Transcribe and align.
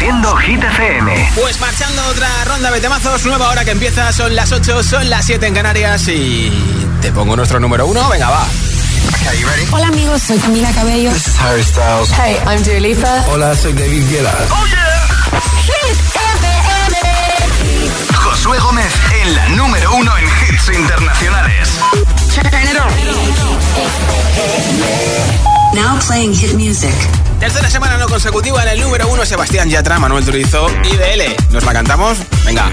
Haciendo 0.00 0.34
Hit 0.36 0.64
FM. 0.64 1.30
Pues 1.34 1.60
marchando 1.60 2.02
otra 2.06 2.26
ronda 2.46 2.70
de 2.70 2.80
temazos, 2.80 3.26
nueva 3.26 3.50
hora 3.50 3.66
que 3.66 3.72
empieza, 3.72 4.10
son 4.14 4.34
las 4.34 4.50
8, 4.50 4.82
son 4.82 5.10
las 5.10 5.26
7 5.26 5.46
en 5.46 5.52
Canarias 5.52 6.08
y 6.08 6.50
te 7.02 7.12
pongo 7.12 7.36
nuestro 7.36 7.60
número 7.60 7.86
uno, 7.86 8.08
venga 8.08 8.30
va. 8.30 8.46
Hola 9.72 9.88
amigos, 9.88 10.22
soy 10.22 10.38
Camila 10.38 10.72
Cabello. 10.72 11.12
This 11.12 11.26
is 11.26 11.38
Harry 11.38 11.62
Styles. 11.62 12.10
Hey, 12.12 12.38
I'm 12.46 12.62
Dua 12.62 12.80
Lipa. 12.80 13.24
Hola, 13.28 13.54
soy 13.54 13.74
David 13.74 14.08
Guetta. 14.08 14.34
Oh 14.48 14.66
yeah. 14.68 15.40
Hit 15.66 15.98
FM. 16.48 18.14
Josué 18.14 18.58
Gómez 18.58 18.94
en 19.20 19.34
la 19.34 19.48
número 19.50 19.94
uno 19.96 20.16
en 20.16 20.24
hits 20.24 20.70
internacionales. 20.78 21.78
Now 25.74 25.98
playing 26.00 26.34
hit 26.34 26.54
music. 26.54 26.94
Tercera 27.38 27.70
semana 27.70 27.96
no 27.96 28.08
consecutiva 28.08 28.62
en 28.64 28.70
el 28.70 28.80
número 28.80 29.08
uno, 29.08 29.24
Sebastián 29.24 29.70
Yatra, 29.70 30.00
Manuel 30.00 30.24
Turizo 30.24 30.66
y 30.82 30.96
DL. 30.96 31.36
¿Nos 31.50 31.64
la 31.64 31.72
cantamos? 31.72 32.18
Venga. 32.44 32.70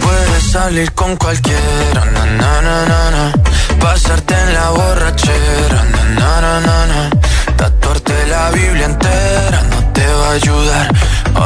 Puedes 0.00 0.44
salir 0.52 0.92
con 0.92 1.16
cualquiera, 1.16 2.04
na, 2.12 2.24
na, 2.24 2.62
na, 2.62 3.10
na, 3.10 3.32
pasarte 3.80 4.34
en 4.34 4.54
la 4.54 4.70
borrachera, 4.70 5.84
na, 6.14 6.40
na, 6.40 6.60
na, 6.60 6.86
na, 6.86 7.10
tatuarte 7.56 8.26
la 8.28 8.50
Biblia 8.50 8.84
entera 8.86 9.62
no 9.62 9.92
te 9.92 10.06
va 10.06 10.28
a 10.28 10.32
ayudar, 10.32 10.94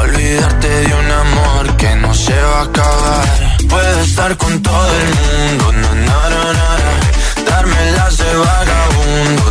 olvidarte 0.03 0.69
de 0.69 0.95
un 0.95 1.11
amor 1.11 1.77
que 1.79 1.97
no 1.97 2.13
se 2.13 2.39
va 2.39 2.61
a 2.61 2.65
acabar. 2.65 3.25
Puedes 3.71 4.09
estar 4.09 4.37
con 4.37 4.63
todo 4.63 4.93
el 5.01 5.09
mundo, 5.19 5.73
na, 5.73 5.95
na, 5.95 6.29
na, 6.29 6.53
na, 6.53 7.51
darme 7.51 7.91
las 7.93 8.19
de 8.19 8.37
vagabundo, 8.37 9.51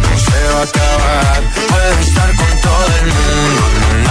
va 0.47 0.59
a 0.59 0.63
acabar. 0.63 1.43
Puedes 1.69 2.07
estar 2.07 2.35
con 2.35 2.61
todo 2.61 2.85
el 2.99 3.05
mundo, 3.05 4.10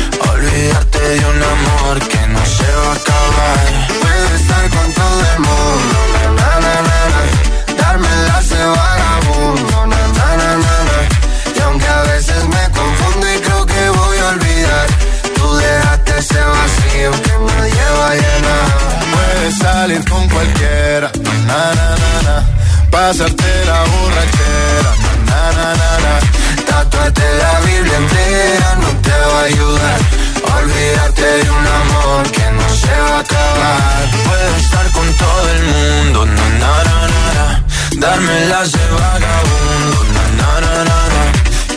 Olvidarte 0.41 0.99
de 0.99 1.19
un 1.19 1.43
amor 1.43 1.99
que 1.99 2.27
no 2.29 2.43
se 2.43 2.63
va 2.63 2.93
a 2.93 2.95
acabar. 2.95 3.87
Puedes 4.01 4.41
estar 4.41 4.69
con 4.71 4.91
todo 4.91 5.21
el 5.33 5.39
mundo, 5.39 5.97
na, 6.35 6.59
na, 6.65 6.75
na, 6.89 6.99
na, 7.13 7.21
Darme 7.77 8.07
de 8.07 8.65
vagabundo, 8.65 9.85
na, 9.85 10.01
na, 10.17 10.37
na, 10.41 10.51
na, 10.65 10.75
na. 10.89 10.97
Y 11.55 11.59
aunque 11.61 11.85
a 11.87 12.01
veces 12.13 12.43
me 12.45 12.63
confundo 12.71 13.31
y 13.35 13.39
creo 13.39 13.65
que 13.67 13.89
voy 13.89 14.17
a 14.17 14.27
olvidar, 14.29 14.87
tú 15.35 15.55
dejaste 15.57 16.17
ese 16.17 16.41
vacío 16.41 17.11
que 17.21 17.33
nadie 17.47 17.85
va 17.99 18.09
a 18.09 18.15
llenar. 18.15 18.67
Puedes 19.13 19.57
salir 19.59 20.09
con 20.09 20.27
cualquiera, 20.27 21.11
na, 21.21 21.61
na, 21.77 21.87
na, 22.01 22.21
na. 22.25 22.35
Pasarte 22.89 23.65
la 23.67 23.79
borrachera, 23.91 24.91
na, 25.27 25.41
na, 25.57 25.67
na, 25.81 25.91
na. 26.03 26.13
Tatuarte 26.65 27.27
la 27.37 27.59
Biblia 27.59 27.97
entera 27.97 28.75
no 28.81 28.87
te 29.05 29.11
va 29.11 29.39
a 29.39 29.43
ayudar. 29.43 30.30
Olvidarte 30.43 31.21
de 31.21 31.49
un 31.49 31.67
amor 31.81 32.31
que 32.31 32.51
no 32.51 32.69
se 32.69 32.91
va 33.01 33.17
a 33.17 33.19
acabar. 33.19 34.09
Puedes 34.25 34.63
estar 34.63 34.91
con 34.91 35.07
todo 35.15 35.49
el 35.55 35.63
mundo, 35.63 36.25
na, 36.25 36.49
na, 36.61 36.73
na, 36.89 37.07
na. 37.35 37.65
Darme 37.97 38.45
las 38.47 38.71
de 38.71 38.85
vagabundo, 38.91 39.97
na, 40.15 40.23
na, 40.39 40.51
na, 40.61 40.73
na, 40.83 40.99
na. 41.13 41.21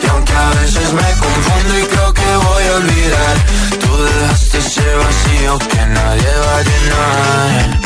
Y 0.03 0.07
aunque 0.07 0.33
a 0.33 0.49
veces 0.61 0.93
me 0.93 1.09
confundo 1.25 1.79
y 1.79 1.83
creo 1.83 2.13
que 2.13 2.35
voy 2.47 2.63
a 2.63 2.75
olvidar, 2.75 3.35
tú 3.81 4.03
dejaste 4.03 4.57
ese 4.57 4.95
vacío 4.95 5.59
que 5.59 5.85
nadie 5.85 6.31
va 6.45 6.57
a 6.57 6.63
llenar. 6.63 7.79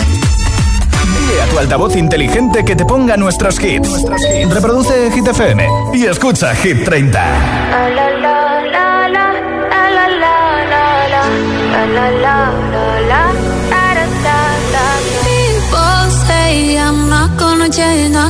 Dile 1.19 1.41
a 1.41 1.45
tu 1.47 1.59
altavoz 1.59 1.95
inteligente 1.95 2.63
que 2.63 2.75
te 2.75 2.85
ponga 2.85 3.17
nuestros 3.17 3.59
hits. 3.59 4.03
Reproduce 4.49 5.11
Hit 5.11 5.27
FM 5.27 5.67
y 5.93 6.05
escucha 6.05 6.55
Hit 6.55 6.83
30. 6.85 8.28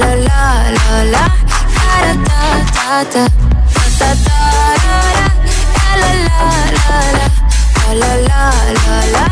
la 0.00 0.14
la 0.14 0.42
la 0.76 1.02
la 1.14 1.24
da 1.78 2.14
da 2.26 2.40
da 2.74 3.04
da 3.12 3.28
da 3.98 4.00
da 4.00 4.10
da 4.14 4.34
da 4.34 5.00
la 6.00 6.10
la 6.26 6.48
la 6.74 6.98
la 7.04 7.30
la 8.00 8.12
la 8.14 8.44
la 8.82 8.96
la 9.14 9.26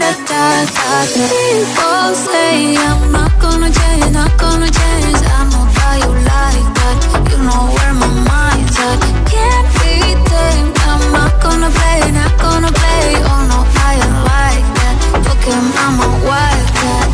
da 0.00 0.12
da 0.28 0.42
da 0.74 0.84
People 1.14 2.14
say 2.26 2.76
I'm 2.76 3.12
not 3.12 3.32
gonna 3.40 3.70
change, 3.70 4.10
not 4.12 4.32
gonna 4.38 4.68
change. 4.80 5.20
I 5.36 5.40
know 5.52 5.64
that 5.76 5.96
you 6.02 6.12
like 6.32 6.68
that. 6.78 6.96
You 7.30 7.38
know 7.46 7.62
where 7.76 7.94
my 7.94 8.10
mind's 8.28 8.76
at. 8.88 8.98
Can't 9.30 9.68
be 9.78 9.94
tamed. 10.30 10.74
I'm 10.90 11.02
not 11.12 11.32
gonna 11.42 11.70
play, 11.70 12.00
not 12.10 12.34
gonna 12.44 12.72
play. 12.80 13.06
Oh 13.30 13.42
no, 13.50 13.58
I 13.86 13.90
ain't 14.02 14.18
like 14.32 14.68
that. 14.78 14.96
Fuck 15.24 15.44
him, 15.46 15.66
I'm 15.84 15.96
a 16.02 16.10
wildcat. 16.26 17.06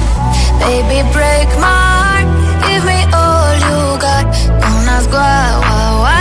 Baby, 0.61 0.99
break 1.13 1.51
my. 1.61 1.90
Me 2.89 2.99
all 3.13 3.55
you 3.67 3.79
got. 4.05 4.25
Don't 4.63 4.89
ask 4.97 5.11
why, 5.11 5.59
why, 5.65 5.87
why. 6.05 6.21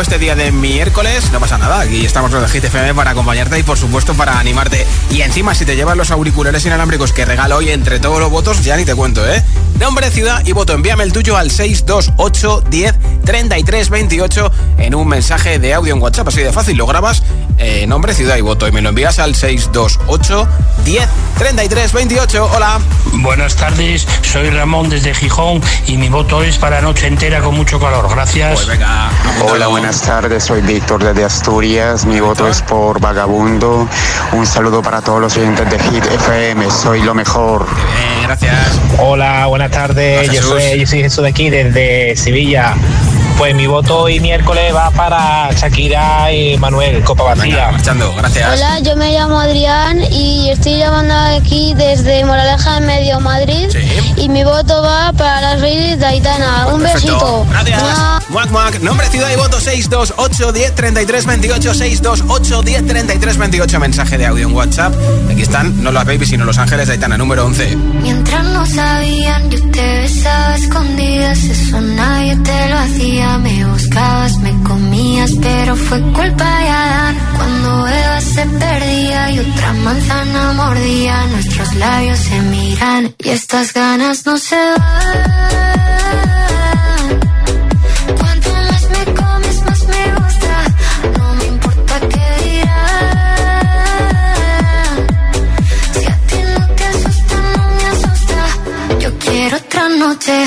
Este 0.00 0.18
día 0.18 0.34
de 0.34 0.52
miércoles. 0.52 1.30
No 1.32 1.40
pasa 1.40 1.58
nada, 1.58 1.80
aquí 1.80 2.04
estamos 2.04 2.30
los 2.30 2.52
de 2.52 2.94
para 2.94 3.10
acompañarte 3.10 3.58
y 3.58 3.62
por 3.62 3.76
supuesto 3.76 4.14
para 4.14 4.38
animarte. 4.38 4.86
Y 5.10 5.22
encima, 5.22 5.54
si 5.54 5.64
te 5.64 5.76
llevas 5.76 5.96
los 5.96 6.10
auriculares 6.10 6.64
inalámbricos 6.64 7.12
que 7.12 7.24
regalo 7.24 7.56
hoy 7.56 7.70
entre 7.70 8.00
todos 8.00 8.18
los 8.18 8.30
votos, 8.30 8.64
ya 8.64 8.76
ni 8.76 8.84
te 8.84 8.94
cuento, 8.94 9.28
¿eh? 9.28 9.42
Nombre, 9.78 10.10
ciudad 10.10 10.42
y 10.46 10.52
voto. 10.52 10.72
Envíame 10.72 11.04
el 11.04 11.12
tuyo 11.12 11.36
al 11.36 11.50
628 11.50 12.64
10 12.70 12.94
33 13.24 13.90
28 13.90 14.52
en 14.82 14.94
un 14.94 15.08
mensaje 15.08 15.58
de 15.58 15.74
audio 15.74 15.94
en 15.94 16.02
WhatsApp. 16.02 16.28
Así 16.28 16.42
de 16.42 16.52
fácil, 16.52 16.76
lo 16.76 16.86
grabas, 16.86 17.22
eh, 17.58 17.86
nombre, 17.86 18.14
ciudad 18.14 18.36
y 18.36 18.40
voto. 18.40 18.66
Y 18.68 18.72
me 18.72 18.82
lo 18.82 18.90
envías 18.90 19.18
al 19.18 19.34
628 19.34 20.48
10 20.84 21.08
33 21.38 21.92
28. 21.92 22.50
Hola. 22.54 22.80
Buenas 23.14 23.56
tardes, 23.56 24.06
soy 24.22 24.50
Ramón 24.50 24.88
desde 24.88 25.14
Gijón 25.14 25.60
y 25.86 25.96
mi 25.96 26.08
voto 26.08 26.42
es 26.42 26.58
para 26.58 26.80
noche 26.80 27.06
entera 27.06 27.40
con 27.40 27.54
mucho 27.54 27.78
calor. 27.78 28.08
Gracias. 28.10 28.54
Pues 28.54 28.66
venga, 28.66 29.10
Hola, 29.48 29.68
buenas 29.68 30.02
tardes, 30.02 30.44
soy 30.44 30.60
Víctor 30.62 31.04
desde 31.04 31.24
Asturias. 31.24 32.04
Mi 32.04 32.20
voto 32.20 32.48
es 32.48 32.62
por 32.62 33.00
Vagabundo. 33.00 33.88
Un 34.32 34.46
saludo 34.46 34.82
para 34.82 35.00
todos 35.02 35.20
los 35.20 35.36
oyentes 35.36 35.70
de 35.70 35.78
Hit 35.78 36.04
FM, 36.04 36.70
soy 36.70 37.02
lo 37.02 37.14
mejor. 37.14 37.66
Bien, 37.66 38.22
gracias. 38.22 38.80
Hola, 38.98 39.46
buenas 39.46 39.70
tardes. 39.70 40.30
yo, 40.32 40.42
soy, 40.42 40.80
yo 40.80 40.86
soy 40.86 41.02
Jesús 41.02 41.22
de 41.22 41.28
aquí 41.28 41.50
desde 41.50 42.16
Sevilla. 42.16 42.74
Pues 43.38 43.54
mi 43.54 43.66
voto 43.66 44.02
hoy 44.02 44.20
miércoles 44.20 44.74
va 44.74 44.90
para 44.90 45.50
Shakira 45.52 46.32
y 46.32 46.56
Manuel 46.58 47.02
Copa 47.02 47.24
Vacía. 47.24 47.70
marchando, 47.72 48.14
gracias. 48.14 48.52
Hola, 48.54 48.78
yo 48.80 48.96
me 48.96 49.12
llamo 49.12 49.40
Adrián 49.40 50.00
y 50.12 50.50
estoy 50.50 50.78
llamando 50.78 51.14
aquí 51.14 51.74
desde 51.76 52.24
Moraleja 52.24 52.78
en 52.78 52.86
Medio 52.86 53.20
Madrid. 53.20 53.68
Y 54.16 54.28
mi 54.28 54.44
voto 54.44 54.82
va 54.82 55.12
para 55.12 55.40
las 55.40 55.60
Reyes 55.60 55.98
de 55.98 56.06
Aitana. 56.06 56.68
Un 56.68 56.82
besito. 56.82 57.46
Gracias. 57.50 57.82
Muac, 58.28 58.50
muac. 58.50 58.80
Nombre, 58.80 59.06
ciudad 59.08 59.30
y 59.30 59.36
voto 59.36 59.60
628 59.60 60.52
10 60.52 60.74
33 60.74 61.26
28 61.26 61.74
628 61.74 62.62
10 62.62 62.86
33 62.86 63.36
28. 63.38 63.80
Mensaje 63.80 64.18
de 64.18 64.26
audio 64.26 64.48
en 64.48 64.54
WhatsApp. 64.54 64.94
Aquí 65.30 65.42
están, 65.42 65.82
no 65.82 65.92
las 65.92 66.04
babies, 66.04 66.28
sino 66.30 66.44
Los 66.44 66.58
Ángeles 66.58 66.86
de 66.86 66.94
Aitana, 66.94 67.18
número 67.18 67.44
11. 67.44 67.76
Mientras 67.76 68.44
no 68.44 68.64
sabían, 68.64 69.50
yo 69.50 69.58
te 69.70 69.98
besaba 70.00 70.56
escondidas. 70.56 71.38
Eso 71.44 71.80
nadie 71.80 72.36
te 72.36 72.68
lo 72.68 72.78
hacía 72.78 73.21
me 73.38 73.64
buscabas, 73.64 74.38
me 74.38 74.52
comías, 74.62 75.30
pero 75.40 75.76
fue 75.76 76.00
culpa 76.00 76.58
de 76.60 76.68
Adán. 76.68 77.16
Cuando 77.36 77.88
Eva 77.88 78.20
se 78.20 78.46
perdía 78.46 79.30
y 79.30 79.38
otra 79.38 79.72
manzana 79.72 80.52
mordía, 80.52 81.26
nuestros 81.26 81.74
labios 81.74 82.18
se 82.18 82.40
miran 82.42 83.14
y 83.18 83.28
estas 83.30 83.72
ganas 83.72 84.26
no 84.26 84.36
se 84.38 84.56
van. 84.56 84.80
Cuanto 88.18 88.48
más 88.50 88.82
me 88.90 89.04
comes, 89.14 89.62
más 89.62 89.80
me 89.92 90.14
gusta. 90.14 90.54
No 91.18 91.34
me 91.34 91.44
importa 91.46 92.00
qué 92.12 92.26
dirán. 92.44 93.36
Si 95.94 96.04
a 96.06 96.16
ti 96.28 96.36
no 96.58 96.66
te 96.76 96.84
asusta, 96.84 97.36
no 97.56 97.62
me 97.76 97.84
asusta. 97.94 98.40
Yo 99.00 99.18
quiero 99.18 99.56
otra 99.56 99.88
noche. 99.88 100.46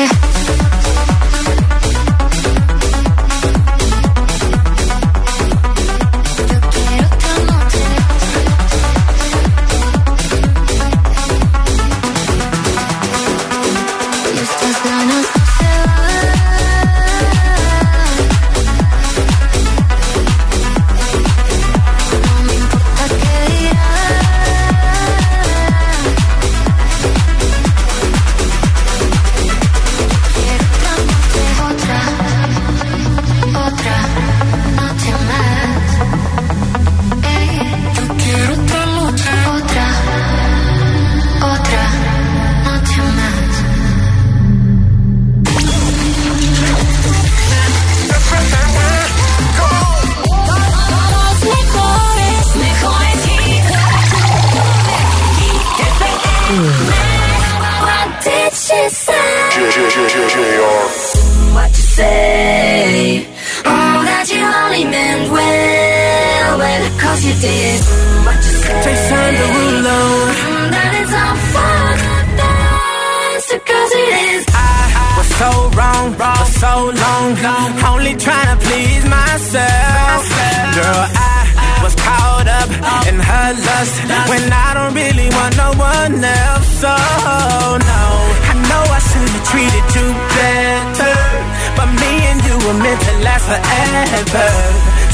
meant 92.91 93.03
to 93.07 93.13
last 93.23 93.45
forever. 93.47 94.47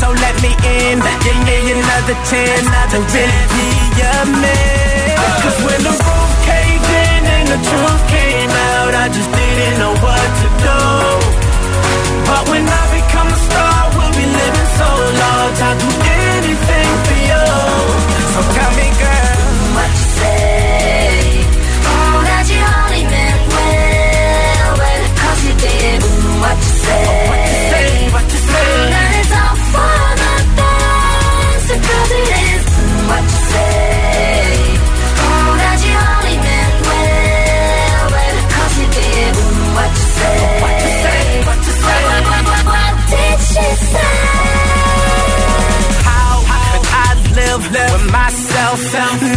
So 0.01 0.07
let 0.09 0.35
me 0.41 0.51
in, 0.65 0.97
give 1.25 1.39
me 1.45 1.57
another 1.77 2.17
chance 2.29 2.67
to 2.91 2.97
really 3.13 3.43
be 3.53 3.69
a 4.01 4.17
man. 4.41 5.17
Cause 5.43 5.59
when 5.65 5.79
the 5.85 5.93
roof 5.93 6.31
caved 6.49 6.89
in 7.05 7.21
and 7.37 7.47
the 7.53 7.59
truth 7.69 8.03
came 8.09 8.53
out, 8.73 8.93
I 9.03 9.05
just 9.13 9.29
didn't 9.31 9.77
know 9.81 9.93
what 10.05 10.27
to 10.41 10.47
do. 10.65 10.79
But 12.27 12.43
when 12.49 12.65
I 12.65 12.83
become 12.97 13.29
a 13.29 13.39
star, 13.47 13.79
we'll 13.95 14.13
be 14.21 14.25
living 14.25 14.69
so 14.79 14.89
large, 15.21 15.59
I'll 15.67 15.77
do 15.77 15.89
anything 16.33 16.91
for 17.05 17.16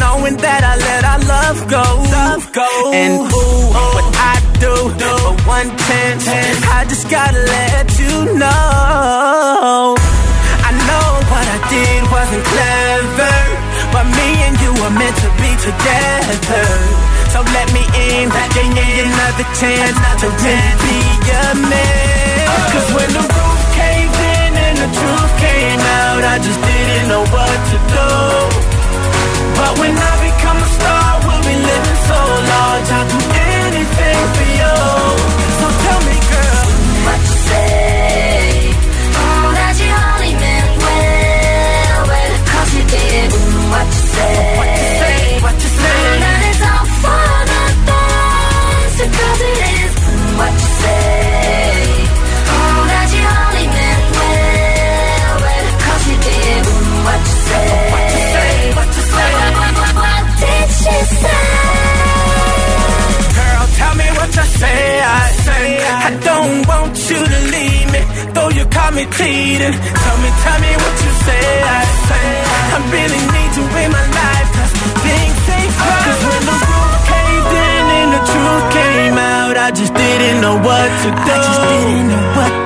knowing 0.00 0.36
that 0.40 0.64
I 0.64 0.74
let 0.80 1.02
our 1.04 1.20
love 1.28 1.60
go. 1.68 1.84
Love 2.08 2.44
go. 2.56 2.68
And 2.96 3.28
ooh, 3.28 3.62
what 3.76 4.08
I 4.16 4.40
do, 4.56 4.74
do. 4.96 5.12
for 5.20 5.36
one 5.44 5.68
chance, 5.86 6.24
I 6.72 6.88
just 6.88 7.06
gotta 7.12 7.36
let 7.36 7.86
you 8.00 8.32
know. 8.40 9.94
I 10.64 10.70
know 10.88 11.08
what 11.28 11.46
I 11.46 11.58
did 11.68 12.00
wasn't 12.08 12.44
clever, 12.48 13.36
but 13.92 14.04
me 14.16 14.28
and 14.48 14.56
you 14.64 14.72
were 14.80 14.94
meant 14.96 15.16
to 15.20 15.28
be 15.36 15.52
together. 15.60 16.66
So 17.36 17.44
let 17.54 17.68
me 17.76 17.84
in, 18.08 18.32
give 18.56 18.70
me 18.72 18.86
another 19.04 19.46
chance 19.60 19.96
not 20.00 20.16
to 20.24 20.28
really 20.32 20.80
be 20.82 20.98
a 21.28 21.46
man. 21.68 22.48
Uh, 22.48 22.72
Cause 22.72 22.88
when 22.96 23.10
the 23.14 23.22
roof 23.22 23.62
caved 23.76 24.18
in 24.40 24.52
and 24.56 24.76
the 24.80 24.90
truth 24.96 25.32
came 25.38 25.82
out, 26.02 26.22
I 26.24 26.36
just 26.40 26.60
didn't 26.64 27.06
know 27.12 27.24
what 27.28 27.58
to 27.70 27.76
do. 27.94 28.79
But 29.58 29.72
when 29.80 29.94
I 29.96 30.12
become 30.28 30.58
a 30.58 30.68
star, 30.76 31.08
we'll 31.26 31.44
be 31.50 31.56
living 31.68 32.00
so 32.10 32.18
large. 32.52 32.88
I'd 32.98 33.06
do 33.14 33.20
anything 33.66 34.22
for 34.36 34.48
you. 34.60 34.74
So 35.60 35.66
tell 35.84 36.00
me, 36.08 36.16
girl, 36.32 36.64
what 37.06 37.20
you 37.28 37.36
say? 37.48 38.74
Oh, 39.20 39.48
that 39.58 39.74
you 39.82 39.90
only 40.10 40.32
meant 40.42 40.70
well, 40.84 41.98
well, 42.10 42.34
cause 42.50 42.70
you 42.76 42.84
did 42.96 43.28
what 43.72 43.86
you 43.86 44.02
say. 44.16 44.99
Me 69.00 69.06
cheating. 69.16 69.72
Tell 69.72 70.18
me, 70.20 70.30
tell 70.44 70.58
me 70.60 70.72
what 70.76 70.96
you 71.04 71.12
say. 71.24 71.46
I, 71.64 71.80
say, 72.08 72.30
I 72.74 72.78
really 72.92 73.22
need 73.34 73.52
you 73.56 73.64
in 73.80 73.90
my 73.96 74.06
life. 74.20 74.48
Cause 74.56 74.72
things 75.04 75.40
ain't 75.56 75.72
right. 75.80 76.04
Cause 76.04 76.22
when 76.28 76.42
the 76.50 76.56
roof 76.68 76.94
caved 77.08 77.52
in 77.64 77.84
and 78.00 78.10
the 78.16 78.22
truth 78.28 78.66
came 78.76 79.16
out, 79.16 79.56
I 79.56 79.70
just 79.72 79.94
didn't 79.94 80.40
know 80.44 80.56
what 80.60 80.88
to 81.02 81.08
do. 81.08 81.32
I 81.32 81.38
just 81.48 81.60
didn't 81.64 82.08
know 82.12 82.24
what 82.36 82.59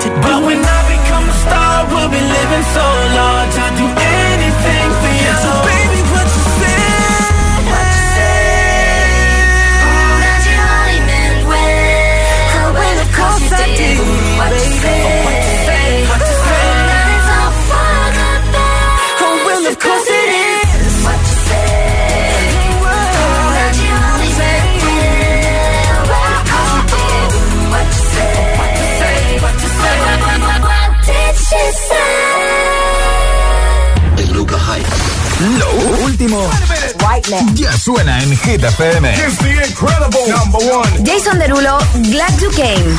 último 36.25 36.51
ya 37.55 37.73
suena 37.77 38.23
en 38.23 38.37
Hit 38.39 38.65
FM. 38.65 39.13
It's 39.13 39.37
the 39.39 39.67
incredible 39.67 40.27
number 40.29 40.59
one. 40.73 41.05
Jason 41.05 41.39
Derulo, 41.39 41.79
Glad 42.11 42.41
You 42.41 42.51
Came. 42.51 42.99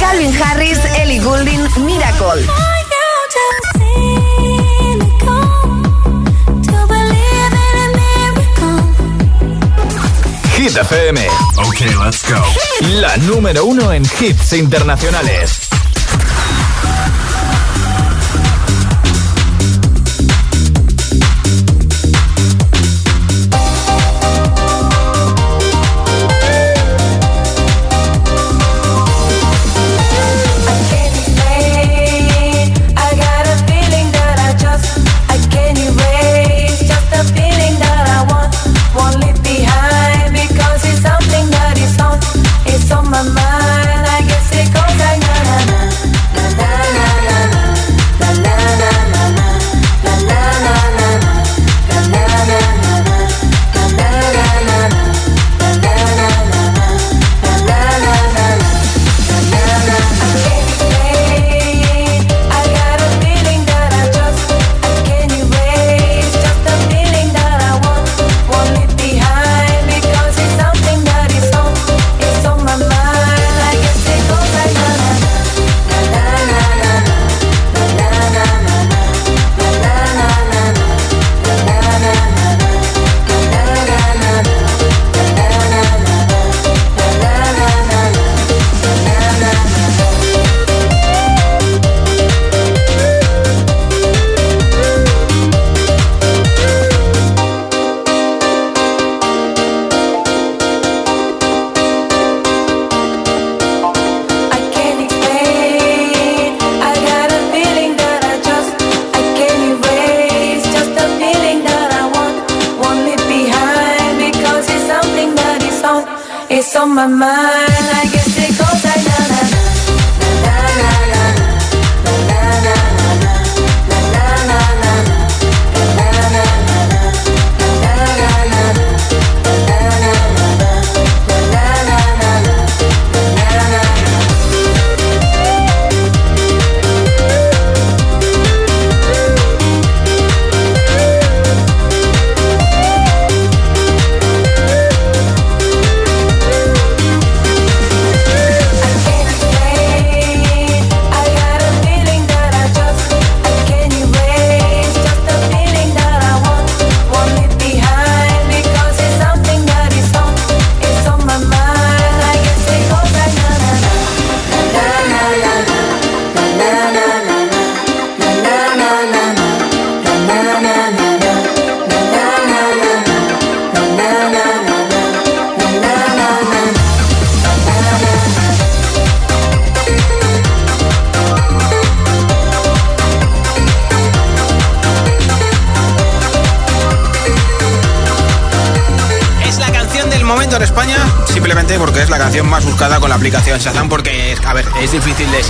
Calvin 0.00 0.32
Harris, 0.32 0.78
Ellie 0.98 1.18
Goulding, 1.18 1.60
Miracle. 1.84 2.46
Hit 10.56 10.76
FM. 10.76 11.26
Ok, 11.56 11.80
let's 12.04 12.22
go. 12.28 12.42
La 13.00 13.16
número 13.18 13.64
uno 13.64 13.92
en 13.92 14.02
hits 14.04 14.54
internacionales. 14.54 15.67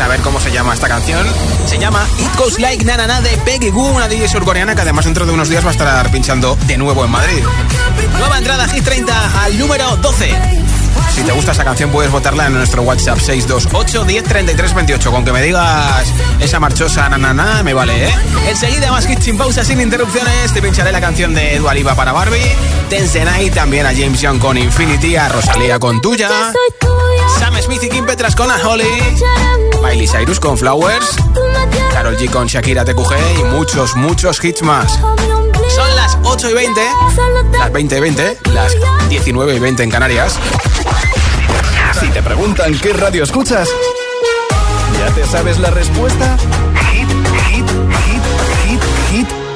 De 0.08 0.14
saber 0.14 0.20
cómo 0.22 0.40
se 0.40 0.50
llama 0.50 0.72
esta 0.72 0.88
canción. 0.88 1.26
Se 1.66 1.78
llama 1.78 2.06
It 2.18 2.34
Goes 2.36 2.58
Like 2.58 2.84
Na 2.84 2.96
Na 2.96 3.06
Na 3.06 3.20
de 3.20 3.36
Peggy 3.38 3.70
Goo, 3.70 3.88
una 3.88 4.08
DJ 4.08 4.28
surcoreana 4.28 4.74
que 4.74 4.80
además 4.80 5.04
dentro 5.04 5.26
de 5.26 5.32
unos 5.32 5.48
días 5.48 5.64
va 5.64 5.68
a 5.68 5.72
estar 5.72 6.10
pinchando 6.10 6.56
de 6.66 6.78
nuevo 6.78 7.04
en 7.04 7.10
Madrid. 7.10 7.42
Nueva 8.18 8.38
entrada 8.38 8.66
Hit 8.68 8.84
30 8.84 9.44
al 9.44 9.58
número 9.58 9.96
12. 9.96 10.34
Si 11.14 11.22
te 11.22 11.32
gusta 11.32 11.52
esa 11.52 11.64
canción 11.64 11.90
puedes 11.90 12.10
votarla 12.10 12.46
en 12.46 12.54
nuestro 12.54 12.82
WhatsApp 12.82 13.18
628 13.18 14.04
10 14.04 14.24
33 14.24 14.74
28. 14.74 15.10
Con 15.10 15.24
que 15.24 15.32
me 15.32 15.42
digas 15.42 16.06
esa 16.40 16.58
marchosa 16.58 17.08
na 17.08 17.18
na 17.18 17.34
na 17.34 17.62
me 17.62 17.74
vale, 17.74 18.08
¿eh? 18.08 18.14
Enseguida 18.48 18.90
más 18.90 19.08
hits 19.08 19.24
sin 19.24 19.36
pausa, 19.36 19.64
sin 19.64 19.80
interrupciones. 19.80 20.54
Te 20.54 20.62
pincharé 20.62 20.90
la 20.90 21.00
canción 21.00 21.34
de 21.34 21.58
Dua 21.58 21.74
Lipa 21.74 21.94
para 21.94 22.12
Barbie. 22.12 22.56
Tense 22.88 23.24
Night 23.24 23.54
también 23.54 23.84
a 23.84 23.90
James 23.90 24.20
Young 24.20 24.38
con 24.38 24.56
Infinity, 24.56 25.16
a 25.16 25.28
Rosalía 25.28 25.78
con 25.78 26.00
Tuya. 26.00 26.30
Sam 27.38 27.54
Smith 27.60 27.82
y 27.82 27.88
Kim 27.88 28.06
Petras 28.06 28.34
con 28.34 28.50
A 28.50 28.56
Holly. 28.66 28.86
Miley 29.82 30.06
Cyrus 30.06 30.40
con 30.40 30.56
Flowers. 30.56 31.16
Carol 31.92 32.16
G 32.16 32.30
con 32.30 32.46
Shakira 32.46 32.84
TQG 32.84 33.40
y 33.40 33.44
muchos, 33.44 33.96
muchos 33.96 34.42
hits 34.44 34.62
más. 34.62 34.92
Son 34.94 35.96
las 35.96 36.18
8 36.22 36.50
y 36.50 36.54
20, 36.54 36.80
las 37.58 37.72
20 37.72 37.96
y 37.96 38.00
20, 38.00 38.38
las 38.52 38.76
19 39.08 39.54
y 39.54 39.58
20 39.58 39.82
en 39.82 39.90
Canarias. 39.90 40.38
Si 42.00 42.08
te 42.08 42.22
preguntan 42.22 42.78
qué 42.78 42.92
radio 42.92 43.24
escuchas, 43.24 43.68
¿ya 44.98 45.14
te 45.14 45.26
sabes 45.26 45.58
la 45.58 45.70
respuesta? 45.70 46.36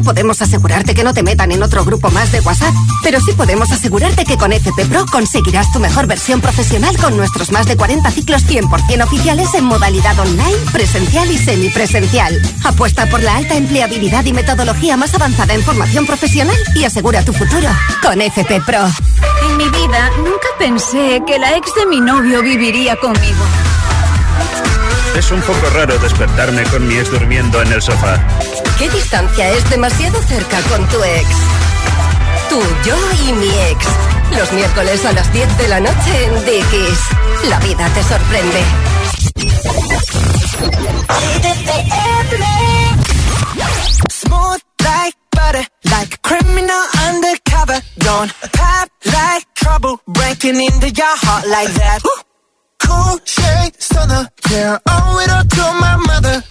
No 0.00 0.04
podemos 0.04 0.40
asegurarte 0.40 0.94
que 0.94 1.04
no 1.04 1.12
te 1.12 1.22
metan 1.22 1.52
en 1.52 1.62
otro 1.62 1.84
grupo 1.84 2.10
más 2.10 2.32
de 2.32 2.40
WhatsApp, 2.40 2.72
pero 3.02 3.20
sí 3.20 3.32
podemos 3.32 3.70
asegurarte 3.70 4.24
que 4.24 4.38
con 4.38 4.50
FP 4.50 4.86
Pro 4.86 5.04
conseguirás 5.04 5.70
tu 5.72 5.78
mejor 5.78 6.06
versión 6.06 6.40
profesional 6.40 6.96
con 6.96 7.18
nuestros 7.18 7.52
más 7.52 7.66
de 7.66 7.76
40 7.76 8.10
ciclos 8.10 8.42
100% 8.46 9.04
oficiales 9.04 9.52
en 9.52 9.64
modalidad 9.64 10.18
online, 10.18 10.56
presencial 10.72 11.30
y 11.30 11.36
semipresencial. 11.36 12.40
Apuesta 12.64 13.10
por 13.10 13.22
la 13.22 13.36
alta 13.36 13.56
empleabilidad 13.56 14.24
y 14.24 14.32
metodología 14.32 14.96
más 14.96 15.14
avanzada 15.14 15.52
en 15.52 15.62
formación 15.62 16.06
profesional 16.06 16.56
y 16.74 16.84
asegura 16.84 17.22
tu 17.22 17.34
futuro 17.34 17.68
con 18.02 18.22
FP 18.22 18.62
Pro. 18.62 18.86
En 19.50 19.56
mi 19.58 19.68
vida 19.68 20.12
nunca 20.16 20.48
pensé 20.58 21.20
que 21.26 21.38
la 21.38 21.58
ex 21.58 21.74
de 21.74 21.84
mi 21.84 22.00
novio 22.00 22.40
viviría 22.40 22.96
conmigo. 22.96 23.44
Es 25.16 25.30
un 25.32 25.40
poco 25.42 25.68
raro 25.74 25.98
despertarme 25.98 26.62
con 26.64 26.86
mi 26.86 26.96
ex 26.96 27.10
durmiendo 27.10 27.60
en 27.62 27.72
el 27.72 27.82
sofá. 27.82 28.18
¿Qué 28.78 28.88
distancia 28.88 29.50
es 29.50 29.68
demasiado 29.68 30.22
cerca 30.22 30.60
con 30.62 30.86
tu 30.88 31.02
ex? 31.02 31.28
Tú, 32.48 32.60
yo 32.84 32.96
y 33.26 33.32
mi 33.32 33.48
ex. 33.48 33.84
Los 34.38 34.52
miércoles 34.52 35.04
a 35.04 35.12
las 35.12 35.32
10 35.32 35.58
de 35.58 35.68
la 35.68 35.80
noche 35.80 36.24
en 36.24 36.44
Dickies. 36.44 36.98
La 37.48 37.58
vida 37.60 37.88
te 37.94 38.02
sorprende. 38.04 38.64
Smooth 44.10 44.60
like 44.84 45.16
butter, 45.32 45.66
like 45.90 46.14
a 46.14 46.18
criminal 46.22 46.82
undercover. 47.08 47.80
Don't 47.98 48.32
pop 48.52 48.88
like 49.04 49.46
trouble, 49.54 50.00
breaking 50.06 50.60
into 50.60 50.88
your 50.90 51.16
heart 51.16 51.46
like 51.48 51.72
that. 51.74 52.00
Cool 52.82 53.18
shade 53.24 53.74
stunner, 53.78 54.28
yeah, 54.50 54.78
owe 54.88 55.22
it 55.22 55.30
all 55.30 55.44
to 55.56 55.64
my 55.84 55.96
mother. 56.10 56.42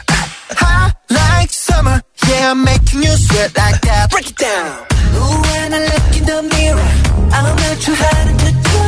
Hot 0.62 0.94
like 1.10 1.52
summer, 1.52 2.02
yeah, 2.28 2.52
I'm 2.52 2.64
making 2.64 3.04
you 3.04 3.16
sweat 3.26 3.56
like 3.58 3.82
that. 3.82 4.12
Break 4.12 4.30
it 4.30 4.38
down. 4.38 4.86
Ooh, 5.18 5.42
when 5.50 5.74
I 5.74 5.80
look 5.90 6.08
in 6.18 6.26
the 6.32 6.40
mirror, 6.54 6.92
I'm 7.36 7.46
not 7.62 7.78
too 7.86 7.96
hard 7.98 8.28
to 8.44 8.52
do. 8.74 8.86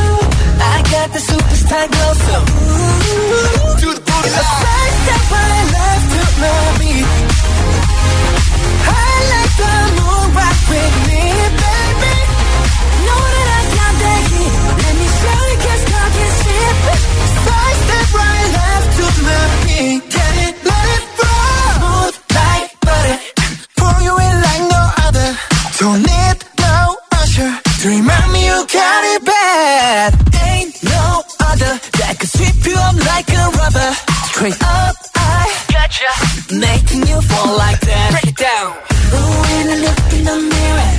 I 0.62 0.76
got 0.92 1.08
the 1.12 1.20
superstar 1.30 1.84
glow, 1.92 2.12
so 2.26 2.36
ooh, 2.38 3.80
do 3.82 3.88
the 3.96 4.02
booty. 4.08 4.30
A 4.30 4.44
side 4.62 4.94
step 5.02 5.22
right 5.34 5.66
left 5.76 6.06
to 6.14 6.22
my 6.42 6.56
beat. 6.78 7.06
I 8.86 9.14
like 9.32 9.54
the 9.62 9.74
moon 9.98 10.26
rock 10.38 10.58
with 10.72 10.94
me, 11.08 11.22
you 24.02 24.14
in 24.26 24.36
like 24.48 24.64
no 24.76 24.82
other. 25.06 25.28
Don't 25.78 26.00
need 26.02 26.36
no 26.58 26.96
usher 27.20 27.50
to 27.80 27.88
remind 27.88 28.32
me 28.32 28.46
you 28.46 28.58
got 28.66 29.02
it 29.14 29.24
bad. 29.24 30.08
Ain't 30.48 30.74
no 30.84 31.22
other 31.50 31.72
that 31.98 32.14
could 32.18 32.30
sweep 32.30 32.58
you 32.66 32.76
up 32.76 32.96
like 33.12 33.28
a 33.30 33.44
rubber. 33.58 33.90
Straight 34.30 34.60
up, 34.62 34.96
I 35.16 35.44
gotcha. 35.72 36.10
Making 36.54 37.02
you 37.10 37.18
fall 37.30 37.56
like 37.56 37.80
that. 37.80 38.08
Break 38.12 38.28
it 38.32 38.38
down. 38.38 38.70
Ooh, 39.14 39.40
when 39.42 39.64
I 39.74 39.76
look 39.86 40.00
in 40.16 40.22
the 40.30 40.36
mirror, 40.52 40.92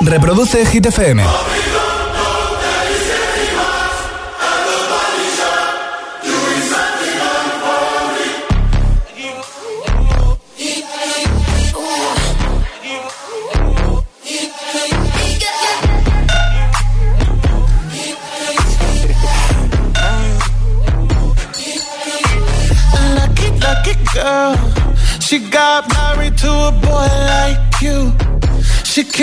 Reproduce 0.00 0.64
Hit 0.66 0.86
FM. 0.86 1.75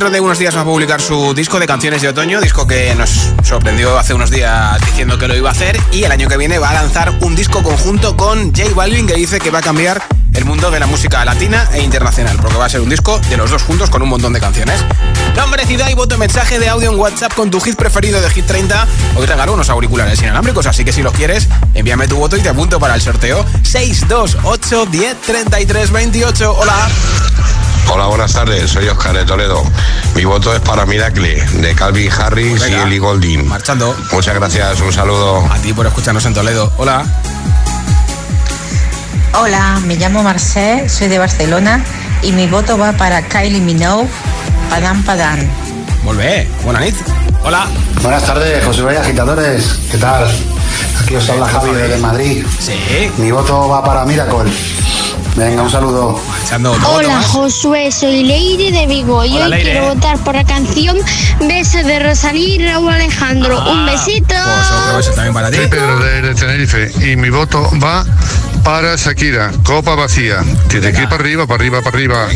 dentro 0.00 0.14
de 0.14 0.20
unos 0.22 0.38
días 0.38 0.56
va 0.56 0.62
a 0.62 0.64
publicar 0.64 0.98
su 1.02 1.34
disco 1.34 1.60
de 1.60 1.66
canciones 1.66 2.00
de 2.00 2.08
otoño, 2.08 2.40
disco 2.40 2.66
que 2.66 2.94
nos 2.94 3.34
sorprendió 3.42 3.98
hace 3.98 4.14
unos 4.14 4.30
días 4.30 4.80
diciendo 4.86 5.18
que 5.18 5.28
lo 5.28 5.36
iba 5.36 5.50
a 5.50 5.52
hacer 5.52 5.78
y 5.92 6.04
el 6.04 6.10
año 6.10 6.26
que 6.26 6.38
viene 6.38 6.58
va 6.58 6.70
a 6.70 6.72
lanzar 6.72 7.12
un 7.20 7.36
disco 7.36 7.62
conjunto 7.62 8.16
con 8.16 8.54
J 8.54 8.72
Balvin 8.74 9.06
que 9.06 9.12
dice 9.12 9.38
que 9.40 9.50
va 9.50 9.58
a 9.58 9.60
cambiar 9.60 10.02
el 10.32 10.46
mundo 10.46 10.70
de 10.70 10.80
la 10.80 10.86
música 10.86 11.22
latina 11.26 11.68
e 11.74 11.82
internacional, 11.82 12.38
porque 12.40 12.56
va 12.56 12.64
a 12.64 12.68
ser 12.70 12.80
un 12.80 12.88
disco 12.88 13.20
de 13.28 13.36
los 13.36 13.50
dos 13.50 13.62
juntos 13.62 13.90
con 13.90 14.00
un 14.00 14.08
montón 14.08 14.32
de 14.32 14.40
canciones. 14.40 14.82
Nombre, 15.36 15.66
ciudad 15.66 15.90
y 15.90 15.94
voto 15.94 16.16
mensaje 16.16 16.58
de 16.58 16.70
audio 16.70 16.90
en 16.90 16.98
WhatsApp 16.98 17.34
con 17.34 17.50
tu 17.50 17.60
hit 17.60 17.76
preferido 17.76 18.22
de 18.22 18.30
Hit 18.30 18.46
30. 18.46 18.86
Hoy 19.16 19.26
regalo 19.26 19.52
unos 19.52 19.68
auriculares 19.68 20.22
inalámbricos, 20.22 20.64
así 20.64 20.82
que 20.82 20.94
si 20.94 21.02
los 21.02 21.12
quieres, 21.12 21.46
envíame 21.74 22.08
tu 22.08 22.16
voto 22.16 22.38
y 22.38 22.40
te 22.40 22.48
apunto 22.48 22.80
para 22.80 22.94
el 22.94 23.02
sorteo 23.02 23.44
628 23.64 24.86
10 24.86 25.20
33 25.20 25.90
28. 25.90 26.56
Hola. 26.58 26.88
Hola, 27.92 28.06
buenas 28.06 28.32
tardes. 28.32 28.70
Soy 28.70 28.86
Oscar 28.86 29.16
de 29.16 29.24
Toledo. 29.24 29.64
Mi 30.14 30.24
voto 30.24 30.54
es 30.54 30.60
para 30.60 30.86
Miracle, 30.86 31.44
de 31.44 31.74
Calvin 31.74 32.08
Harris 32.12 32.62
y 32.68 32.74
Ellie 32.74 33.00
Golding. 33.00 33.48
Marchando. 33.48 33.96
Muchas 34.12 34.36
gracias, 34.36 34.80
un 34.80 34.92
saludo. 34.92 35.44
A 35.50 35.58
ti 35.58 35.72
por 35.72 35.88
escucharnos 35.88 36.24
en 36.24 36.32
Toledo. 36.32 36.72
Hola. 36.76 37.04
Hola, 39.34 39.80
me 39.86 39.96
llamo 39.96 40.22
Marcel, 40.22 40.88
soy 40.88 41.08
de 41.08 41.18
Barcelona 41.18 41.84
y 42.22 42.30
mi 42.30 42.46
voto 42.46 42.78
va 42.78 42.92
para 42.92 43.22
Kylie 43.22 43.60
Minogue, 43.60 44.08
Padán 44.68 45.02
Padán. 45.02 45.50
Volvé, 46.04 46.48
buena 46.62 46.80
nit. 46.80 46.94
Hola. 47.42 47.66
Buenas 48.02 48.24
tardes, 48.24 48.64
José 48.64 48.82
María 48.82 49.00
Agitadores. 49.00 49.80
¿Qué 49.90 49.98
tal? 49.98 50.30
Aquí 51.02 51.16
os 51.16 51.28
habla 51.28 51.48
Javi 51.48 51.72
de 51.72 51.96
Madrid. 51.96 52.46
Sí. 52.60 53.10
Mi 53.18 53.32
voto 53.32 53.68
va 53.68 53.82
para 53.82 54.04
Miracle. 54.04 54.79
Venga, 55.40 55.62
un 55.62 55.70
saludo. 55.70 56.20
Hola 56.92 57.22
Josué, 57.22 57.90
soy 57.90 58.24
Leire 58.24 58.70
de 58.72 58.86
Vigo 58.86 59.24
y 59.24 59.36
Hola, 59.36 59.44
hoy 59.46 59.50
Leire. 59.52 59.70
quiero 59.70 59.94
votar 59.94 60.18
por 60.18 60.34
la 60.34 60.44
canción 60.44 60.98
Beso 61.48 61.78
de 61.78 61.98
Rosalía 61.98 62.56
y 62.56 62.58
Raúl 62.66 62.92
Alejandro. 62.92 63.58
Ah, 63.58 63.70
Un 63.70 63.86
besito. 63.86 64.34
Pues 64.92 65.14
también 65.14 65.32
para 65.32 65.50
ti. 65.50 65.56
Soy 65.56 65.68
Pedro 65.68 65.98
de, 65.98 66.20
de 66.20 66.34
Tenerife 66.34 66.92
y 67.10 67.16
mi 67.16 67.30
voto 67.30 67.70
va 67.82 68.04
para 68.64 68.96
Shakira, 68.96 69.52
copa 69.64 69.94
vacía. 69.94 70.42
Tiene 70.68 70.92
que 70.92 71.02
ir 71.02 71.08
para 71.08 71.22
arriba, 71.22 71.46
para 71.46 71.60
arriba, 71.60 71.82
para 71.82 71.96
arriba. 71.96 72.28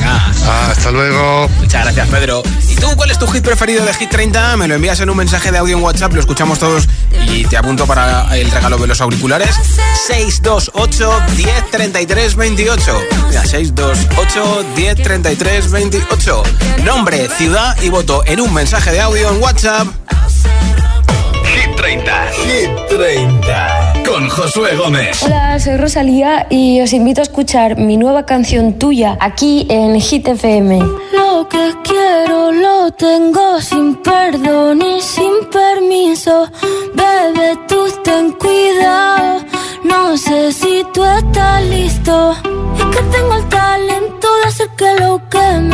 Hasta 0.71 0.91
luego. 0.91 1.49
Muchas 1.61 1.85
gracias, 1.85 2.09
Pedro. 2.09 2.43
¿Y 2.69 2.77
tú 2.77 2.89
cuál 2.97 3.11
es 3.11 3.19
tu 3.19 3.27
hit 3.29 3.45
preferido 3.45 3.85
de 3.85 3.95
Hit 3.95 4.11
30? 4.11 4.57
Me 4.57 4.69
lo 4.69 4.75
envías 4.75 5.01
en 5.01 5.11
un 5.11 5.17
mensaje 5.17 5.51
de 5.51 5.59
audio 5.59 5.77
en 5.77 5.83
WhatsApp, 5.83 6.13
lo 6.13 6.21
escuchamos 6.21 6.59
todos 6.59 6.89
y 7.29 7.45
te 7.45 7.57
apunto 7.57 7.87
para 7.87 8.37
el 8.37 8.51
regalo 8.51 8.77
de 8.79 8.87
los 8.87 9.01
auriculares. 9.01 9.57
628 10.07 11.23
10 11.37 11.71
33 11.71 12.37
28. 12.37 13.03
Mira, 13.29 13.45
628 13.45 14.67
10 14.77 15.03
33 15.03 15.71
28. 15.71 16.43
Nombre, 16.85 17.29
ciudad 17.37 17.77
y 17.83 17.89
voto 17.91 18.23
en 18.27 18.41
un 18.41 18.53
mensaje 18.53 18.93
de 18.93 19.01
audio 19.01 19.31
en 19.31 19.43
WhatsApp. 19.43 19.89
Hit 21.45 21.77
30. 21.77 22.27
Hit 22.33 22.71
30. 22.89 23.84
Con 24.15 24.29
Josué 24.29 24.77
Gómez. 24.77 25.25
Hola, 25.25 25.59
soy 25.59 25.77
Rosalía 25.77 26.47
y 26.49 26.81
os 26.81 26.93
invito 26.93 27.21
a 27.21 27.25
escuchar 27.25 27.77
mi 27.77 27.97
nueva 27.97 28.25
canción 28.25 28.75
tuya 28.79 29.19
aquí 29.19 29.67
en 29.69 30.01
Hit 30.01 30.29
FM. 30.29 30.79
Lo 30.79 31.49
que 31.49 31.75
quiero 31.83 32.53
lo 32.53 32.93
tengo 32.93 33.61
sin 33.61 33.97
perdón 33.97 34.83
y 34.83 35.01
sin 35.01 35.33
permiso. 35.51 36.49
Bebé, 36.95 37.59
tú 37.67 37.87
ten 38.05 38.31
cuidado. 38.35 39.45
No 39.83 40.17
sé 40.17 40.53
si 40.53 40.85
tú 40.95 41.03
estás 41.05 41.65
listo. 41.65 42.37
Es 42.79 42.97
que 42.97 43.03
tengo 43.17 43.35
el 43.35 43.49
talento 43.49 44.29
de 44.37 44.47
hacer 44.47 44.69
que 44.77 44.95
lo 45.01 45.29
que 45.29 45.59
me 45.59 45.74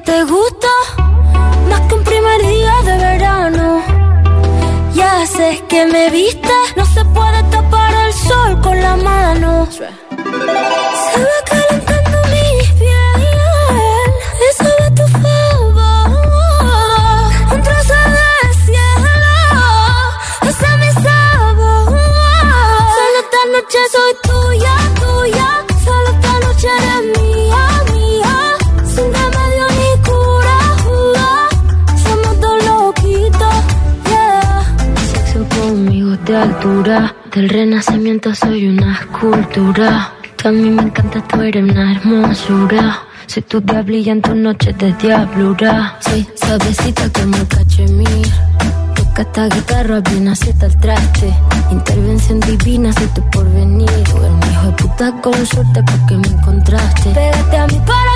te 0.00 0.24
gusta 0.24 0.68
más 1.70 1.80
que 1.82 1.94
un 1.94 2.04
primer 2.04 2.40
día 2.42 2.72
de 2.84 2.98
verano. 2.98 3.82
Ya 4.94 5.26
sé 5.26 5.62
que 5.68 5.86
me 5.86 6.10
viste, 6.10 6.45
altura. 36.56 37.14
Del 37.34 37.48
renacimiento 37.48 38.34
soy 38.34 38.68
una 38.68 38.94
escultura. 38.94 40.12
A 40.44 40.50
mí 40.50 40.70
me 40.70 40.82
encanta, 40.82 41.22
tú 41.26 41.40
eres 41.42 41.62
una 41.62 41.92
hermosura. 41.92 42.98
Soy 43.26 43.42
tu 43.42 43.60
diablilla 43.60 44.12
en 44.12 44.22
tus 44.22 44.36
noches 44.36 44.76
de 44.78 44.92
diablura. 44.94 45.98
Soy 46.00 46.26
suavecita 46.34 47.10
como 47.12 47.36
el 47.36 47.48
cachemir. 47.48 48.28
Toca 48.94 49.22
esta 49.22 49.48
guitarra 49.48 50.00
bien 50.00 50.28
acierta 50.28 50.66
el 50.66 50.78
traste. 50.78 51.34
Intervención 51.70 52.40
divina, 52.40 52.92
soy 52.92 53.06
tu 53.08 53.22
porvenir. 53.30 53.90
Un 54.14 54.50
hijo 54.50 54.66
de 54.66 54.72
puta 54.72 55.12
con 55.20 55.46
suerte 55.46 55.82
porque 55.82 56.16
me 56.16 56.28
encontraste. 56.28 57.10
Pégate 57.10 57.56
a 57.56 57.66
mí 57.66 57.80
para 57.86 58.15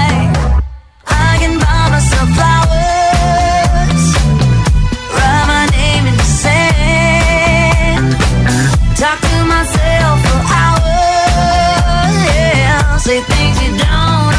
say 13.11 13.19
things 13.23 13.61
you 13.61 13.77
don't 13.77 14.30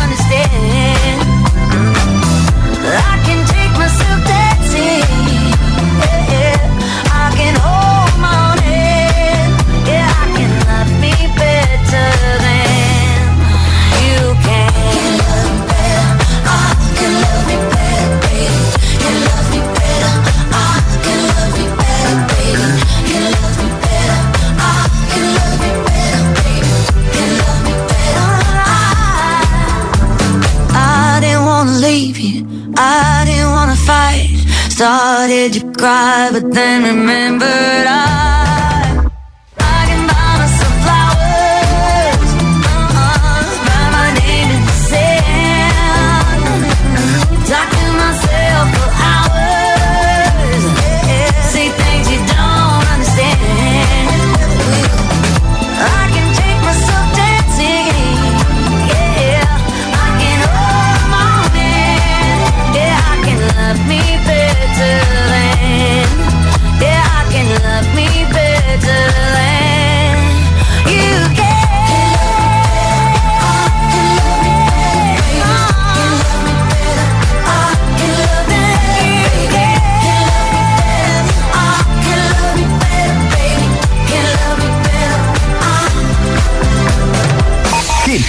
To 35.42 35.72
cry, 35.72 36.28
but 36.32 36.52
then 36.52 36.84
remembered 36.84 37.48
I. 37.88 38.21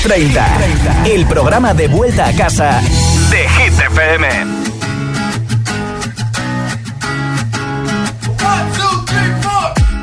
30, 0.03 1.05
el 1.05 1.25
programa 1.27 1.73
de 1.73 1.87
vuelta 1.87 2.27
a 2.27 2.33
casa 2.33 2.81
de 3.29 3.47
Hit 3.47 3.73
FM. 3.79 4.27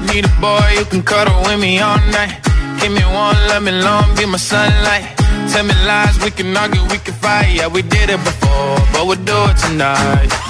Need 0.07 0.24
a 0.24 0.40
boy 0.40 0.59
who 0.78 0.84
can 0.86 1.03
cuddle 1.03 1.38
with 1.42 1.61
me 1.61 1.80
all 1.80 1.98
night. 2.12 2.40
Give 2.80 2.90
me 2.90 3.03
one, 3.12 3.36
let 3.48 3.62
me 3.62 3.72
long, 3.72 4.16
be 4.16 4.24
my 4.24 4.38
sunlight. 4.38 5.05
Tell 5.53 5.64
me 5.64 5.74
lies, 5.84 6.18
we 6.24 6.30
can 6.30 6.57
argue, 6.57 6.82
we 6.84 6.96
can 6.96 7.12
fight. 7.12 7.53
Yeah, 7.53 7.68
we 7.68 7.82
did 7.82 8.09
it 8.09 8.24
before, 8.24 8.76
but 8.94 9.07
we'll 9.07 9.22
do 9.22 9.36
it 9.51 9.57
tonight. 9.59 10.49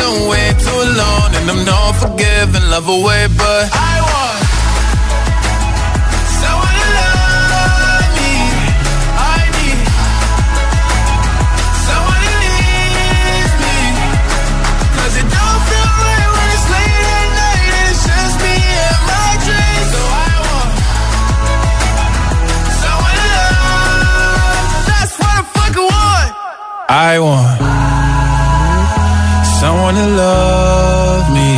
Are 0.00 0.28
way 0.28 0.54
too 0.58 0.82
long. 1.00 1.34
And 1.38 1.50
I'm 1.50 1.64
not 1.64 1.92
forgiving, 1.96 2.62
love 2.70 2.88
away, 2.88 3.26
but 3.36 3.68
I 3.72 4.00
want 4.00 4.27
to 29.98 30.06
love 30.22 31.24
me. 31.38 31.50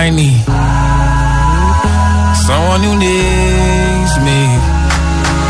I 0.00 0.10
need 0.18 0.44
someone 2.46 2.82
who 2.86 2.92
needs 3.06 4.14
me. 4.26 4.40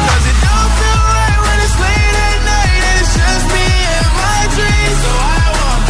'Cause 0.06 0.24
it 0.30 0.38
don't 0.46 0.72
feel 0.78 1.00
right 1.18 1.38
when 1.44 1.58
it's 1.64 1.76
late 1.84 2.16
at 2.28 2.38
night 2.52 2.82
and 2.88 2.96
it's 3.02 3.12
just 3.20 3.44
me 3.54 3.66
and 3.96 4.10
my 4.22 4.40
dreams. 4.56 4.98
So 5.04 5.12
I 5.38 5.46
want 5.58 5.82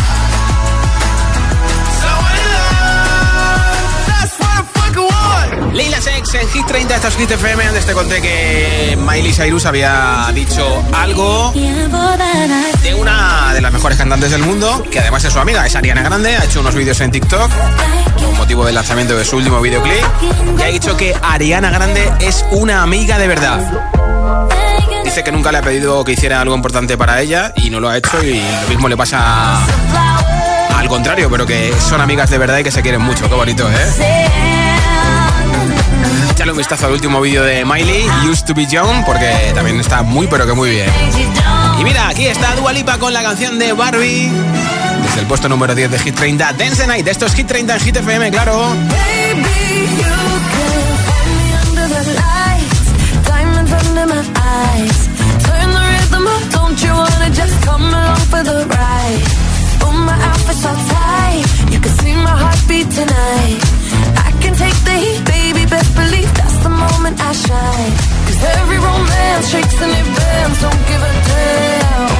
someone 2.02 2.36
to 2.40 2.46
love. 2.56 3.84
That's 4.10 4.34
what 4.40 4.52
I 4.58 4.62
fucking 4.76 5.08
want. 5.14 5.48
Leila 5.78 6.00
Sex 6.00 6.22
en 6.34 6.48
Hit 6.54 6.66
30, 6.66 6.94
esto 6.96 7.08
es 7.08 7.16
Hit 7.16 7.30
FM. 7.30 7.60
Antes 7.70 7.84
te 7.84 7.92
conté 7.92 8.16
que 8.22 8.96
Miley 9.06 9.32
Cyrus 9.34 9.66
había 9.66 10.30
dicho 10.32 10.64
algo 11.04 11.52
de 12.82 12.94
una 12.94 13.52
de 13.52 13.60
las 13.60 13.72
mejores 13.72 13.98
cantantes 13.98 14.30
del 14.30 14.42
mundo, 14.42 14.84
que 14.90 15.00
además 15.00 15.24
es 15.24 15.32
su 15.32 15.38
amiga, 15.38 15.66
es 15.66 15.74
Ariana 15.74 16.02
Grande. 16.02 16.36
Ha 16.36 16.44
hecho 16.44 16.60
unos 16.60 16.74
vídeos 16.74 17.00
en 17.00 17.10
TikTok 17.10 17.50
con 18.18 18.36
motivo 18.36 18.64
del 18.64 18.74
lanzamiento 18.74 19.16
de 19.16 19.24
su 19.24 19.36
último 19.36 19.60
videoclip. 19.60 20.04
Y 20.58 20.62
ha 20.62 20.66
dicho 20.66 20.96
que 20.96 21.14
Ariana 21.22 21.70
Grande 21.70 22.10
es 22.20 22.44
una 22.52 22.82
amiga 22.82 23.18
de 23.18 23.28
verdad. 23.28 23.60
Dice 25.04 25.24
que 25.24 25.32
nunca 25.32 25.50
le 25.50 25.58
ha 25.58 25.62
pedido 25.62 26.04
que 26.04 26.12
hiciera 26.12 26.40
algo 26.40 26.54
importante 26.54 26.96
para 26.96 27.20
ella 27.20 27.52
y 27.56 27.70
no 27.70 27.80
lo 27.80 27.88
ha 27.88 27.96
hecho 27.96 28.22
y 28.22 28.40
lo 28.62 28.68
mismo 28.68 28.88
le 28.88 28.96
pasa 28.96 29.58
al 30.76 30.88
contrario, 30.88 31.28
pero 31.30 31.46
que 31.46 31.72
son 31.80 32.00
amigas 32.00 32.30
de 32.30 32.38
verdad 32.38 32.58
y 32.58 32.64
que 32.64 32.70
se 32.70 32.82
quieren 32.82 33.02
mucho. 33.02 33.28
Qué 33.28 33.34
bonito, 33.34 33.68
¿eh? 33.68 34.59
Échale 36.40 36.52
un 36.52 36.56
vistazo 36.56 36.86
al 36.86 36.92
último 36.92 37.20
vídeo 37.20 37.44
de 37.44 37.66
Miley, 37.66 38.06
Used 38.26 38.46
to 38.46 38.54
be 38.54 38.64
Young, 38.64 39.04
porque 39.04 39.52
también 39.54 39.78
está 39.78 40.00
muy 40.00 40.26
pero 40.26 40.46
que 40.46 40.54
muy 40.54 40.70
bien. 40.70 40.88
Y 41.78 41.84
mira, 41.84 42.08
aquí 42.08 42.28
está 42.28 42.54
Dualipa 42.54 42.96
con 42.96 43.12
la 43.12 43.22
canción 43.22 43.58
de 43.58 43.74
Barbie. 43.74 44.30
Desde 45.02 45.20
el 45.20 45.26
puesto 45.26 45.50
número 45.50 45.74
10 45.74 45.90
de 45.90 45.98
Hit 45.98 46.14
30, 46.14 46.54
Dance 46.54 46.86
Night. 46.86 47.06
Esto 47.06 47.26
es 47.26 47.34
Hit 47.34 47.46
30 47.46 47.74
en 47.74 47.80
Hit 47.80 47.96
FM, 47.96 48.30
claro. 48.30 48.70
Baby, 48.88 49.60
best 65.70 65.94
believe 65.94 66.30
that's 66.34 66.58
the 66.66 66.68
moment 66.68 67.16
I 67.20 67.32
shine. 67.32 67.92
Cause 68.26 68.42
every 68.58 68.78
romance 68.78 69.46
shakes 69.52 69.78
and 69.84 69.92
it 70.00 70.06
bends, 70.18 70.58
don't 70.64 70.82
give 70.90 71.02
a 71.10 71.12
damn. 71.30 72.10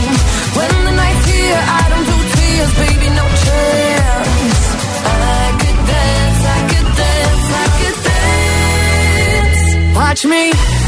When 0.57 0.73
the 0.87 0.95
night's 1.01 1.25
here, 1.33 1.61
I 1.81 1.83
don't 1.91 2.07
do 2.13 2.17
tears, 2.35 2.73
baby, 2.83 3.09
no 3.21 3.27
chance. 3.45 4.63
I 5.07 5.45
could 5.61 5.81
dance, 5.95 6.43
I 6.57 6.61
could 6.71 6.89
dance, 7.03 7.47
I 7.63 7.67
could 7.79 7.99
dance. 8.11 9.97
Watch 9.97 10.23
me. 10.33 10.80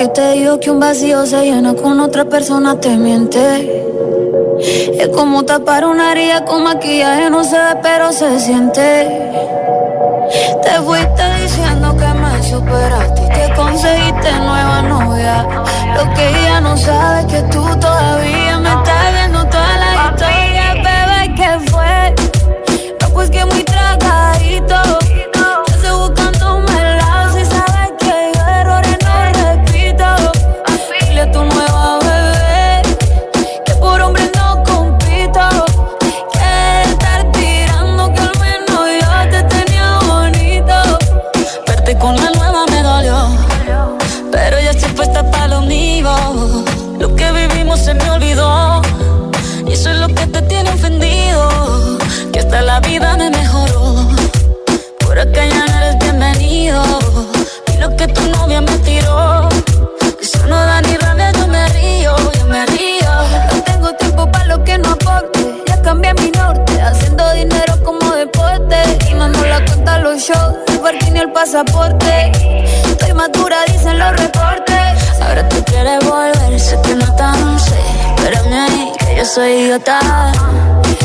Que 0.00 0.08
te 0.08 0.32
digo 0.32 0.58
que 0.58 0.70
un 0.70 0.80
vacío 0.80 1.26
se 1.26 1.44
llena 1.44 1.74
con 1.74 2.00
otra 2.00 2.24
persona 2.24 2.80
te 2.80 2.96
miente. 2.96 3.84
Es 4.98 5.08
como 5.08 5.44
tapar 5.44 5.84
una 5.84 6.12
herida 6.12 6.42
con 6.46 6.64
maquillaje, 6.64 7.28
no 7.28 7.44
se 7.44 7.58
ve, 7.58 7.76
pero 7.82 8.10
se 8.10 8.40
siente. 8.40 8.80
Te 10.62 10.70
fuiste 10.86 11.22
diciendo 11.42 11.94
que 11.98 12.06
me 12.14 12.42
superaste 12.42 13.20
y 13.26 13.28
que 13.28 13.54
conseguiste 13.54 14.32
nueva 14.38 14.80
novia. 14.80 15.46
Lo 15.94 16.14
que 16.14 16.28
ella 16.30 16.62
no 16.62 16.78
sabe 16.78 17.20
es 17.20 17.26
que 17.26 17.42
tú 17.52 17.62
todavía 17.78 18.49
pasaporte. 71.28 72.32
Estoy 72.86 73.12
madura, 73.12 73.58
dicen 73.66 73.98
los 73.98 74.12
reportes. 74.12 75.20
Ahora 75.20 75.48
tú 75.48 75.62
quieres 75.64 75.98
volver, 76.04 76.58
sé 76.58 76.78
que 76.82 76.94
no 76.94 77.14
tan 77.16 77.58
sé. 77.58 77.78
Espérame 78.16 78.52
ahí, 78.52 78.92
que 78.98 79.16
yo 79.16 79.24
soy 79.24 79.50
idiota. 79.52 80.00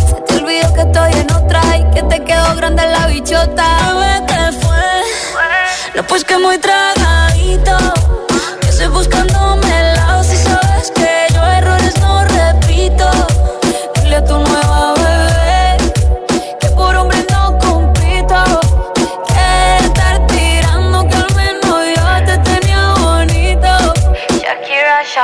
Se 0.07 0.15
te 0.21 0.35
olvidó 0.37 0.73
que 0.73 0.81
estoy 0.81 1.11
en 1.13 1.33
otra 1.33 1.61
y 1.77 1.83
que 1.93 2.03
te 2.03 2.23
quedó 2.23 2.55
grande 2.55 2.87
la 2.87 3.07
bichota. 3.07 3.67
Bebé, 3.93 4.25
¿qué 4.27 4.57
fue? 4.65 5.95
No, 5.95 6.03
pues 6.07 6.23
que 6.23 6.37
muy 6.37 6.57
tragadito. 6.57 7.77
Que 8.61 8.69
estoy 8.69 8.87
buscándome 8.87 9.79
el 9.81 9.95
lado 9.95 10.23
si 10.23 10.37
sabes 10.37 10.91
que 10.91 11.27
yo 11.33 11.43
errores 11.43 11.99
no 11.99 12.23
repito. 12.23 13.09
Dile 14.01 14.15
a 14.17 14.25
tu 14.25 14.37
nueva 14.37 14.84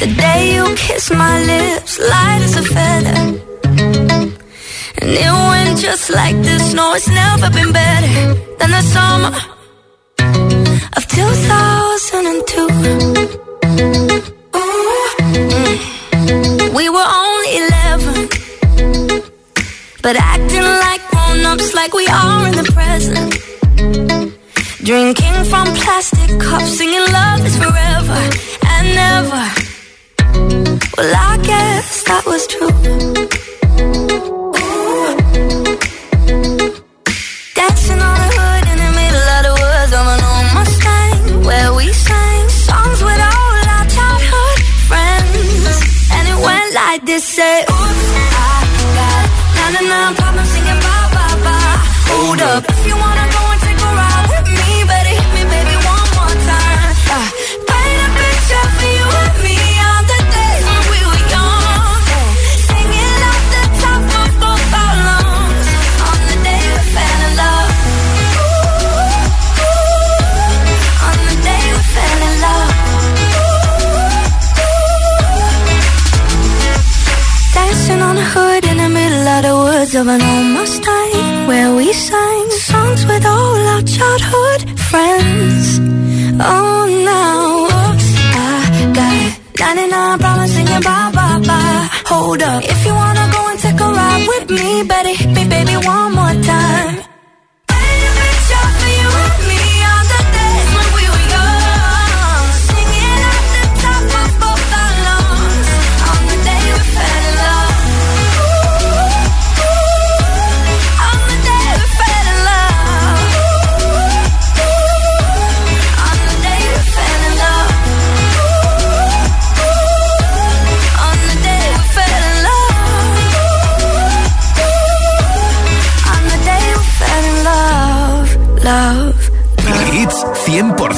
The 0.00 0.06
day 0.14 0.54
you 0.54 0.74
kissed 0.76 1.10
my 1.12 1.42
lips, 1.42 1.98
light 1.98 2.40
as 2.42 2.56
a 2.56 2.62
feather. 2.62 3.16
And 4.98 5.10
it 5.24 5.30
went 5.50 5.78
just 5.78 6.10
like 6.10 6.36
this. 6.42 6.72
No, 6.74 6.94
it's 6.94 7.08
never 7.08 7.50
been 7.50 7.72
better 7.72 8.34
than 8.58 8.70
the 8.70 8.82
summer 8.82 9.32
of 10.96 11.06
2002. 11.08 12.68
Mm. 14.52 16.74
We 16.74 16.88
were 16.90 17.08
only 17.24 17.56
11 17.56 18.28
but 20.02 20.16
acting 20.16 20.62
like 20.62 21.00
grown-ups 21.10 21.74
like 21.74 21.92
we 21.92 22.06
are 22.06 22.46
in 22.46 22.54
the 22.54 22.62
present 22.72 23.34
Drinking 24.84 25.44
from 25.50 25.66
plastic 25.74 26.38
cups 26.38 26.76
Singing 26.78 27.06
love 27.12 27.44
is 27.44 27.56
forever 27.56 28.20
and 28.72 28.94
never 28.94 29.65
Well, 30.98 31.14
I 31.14 31.36
guess 31.42 32.02
that 32.04 32.24
was 32.24 32.46
true. 32.52 32.70
Dancing 37.58 38.00
on 38.08 38.16
the 38.22 38.28
hood 38.36 38.64
in 38.72 38.78
the 38.84 38.92
middle 39.00 39.26
of 39.36 39.40
the 39.46 39.54
woods 39.60 39.92
an 40.12 40.20
old 40.30 40.48
Mustang 40.56 41.44
Where 41.44 41.70
we 41.74 41.92
sang 41.92 42.48
songs 42.48 43.00
with 43.04 43.20
all 43.28 43.56
our 43.76 43.86
childhood 43.96 44.58
friends. 44.88 45.76
And 46.16 46.24
it 46.32 46.38
went 46.40 46.70
like 46.72 47.04
this, 47.04 47.24
say, 47.24 47.64
I 47.68 49.68
na 49.68 49.80
na 49.92 50.00
problem 50.16 50.46
singing 50.46 50.80
bye 50.80 51.08
bye 51.12 51.36
bye. 51.44 51.76
Hold 52.08 52.40
up, 52.40 52.64
if 52.72 52.86
you 52.88 52.96
wanna 52.96 53.26
go 53.36 53.45
of 79.96 80.08
an 80.08 80.20
old 80.20 80.46
Mustang 80.52 81.46
Where 81.46 81.74
we 81.74 81.90
sang 81.92 82.50
songs 82.50 83.06
with 83.06 83.24
all 83.24 83.56
our 83.72 83.82
childhood 83.82 84.78
friends. 84.90 85.78
Oh, 86.38 86.84
now, 87.10 87.64
oops, 87.76 88.08
I 88.36 88.92
got 88.92 89.40
99 89.58 90.18
problems 90.18 90.52
singing 90.52 90.82
bye, 90.82 91.10
bye, 91.14 91.40
bye. 91.46 91.88
Hold 92.12 92.42
up, 92.42 92.62
if 92.64 92.84
you 92.84 92.92
wanna 92.92 93.26
go 93.32 93.48
and 93.50 93.58
take 93.58 93.80
a 93.80 93.88
ride 93.98 94.26
with 94.28 94.50
me 94.50 94.82
Better 94.84 95.14
hit 95.14 95.30
me, 95.30 95.48
baby, 95.48 95.76
one 95.86 96.12
more 96.14 96.42
time 96.42 97.05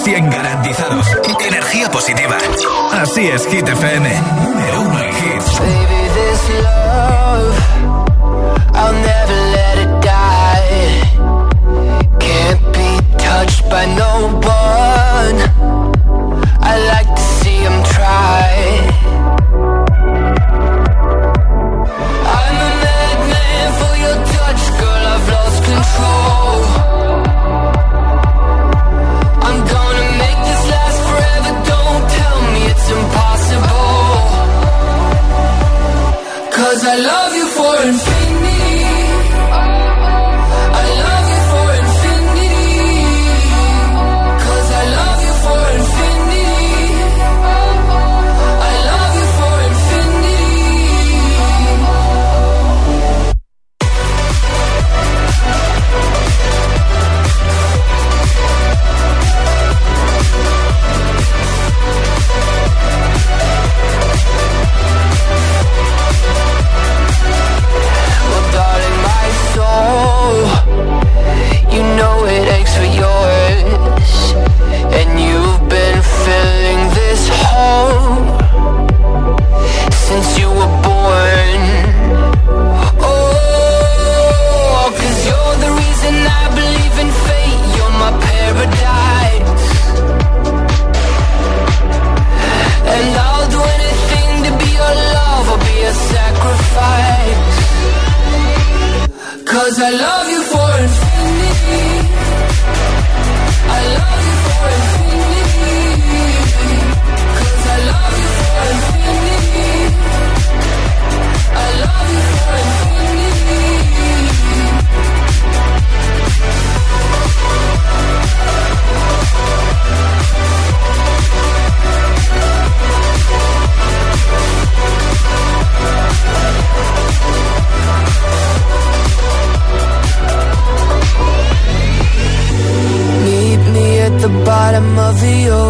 100% 0.05 0.31
garantizados. 0.31 1.07
Energía 1.47 1.91
positiva. 1.91 2.37
Así 2.93 3.29
es, 3.29 3.47
Hit 3.49 3.69
FM. 3.69 4.09
Número 4.45 4.81
uno 4.83 4.99
en 5.01 5.09
hits. 5.09 5.59
Baby, 5.59 6.09
this 6.15 6.51
love, 6.63 7.55
I'll 8.75 8.95
never 8.95 9.37
let 9.57 9.79
it 9.79 10.01
die. 10.03 11.03
Can't 12.19 12.63
be 12.73 13.01
touched 13.19 13.69
by 13.69 13.87
no 13.87 14.39
one. 14.43 15.39
I 16.61 16.79
like 16.93 17.08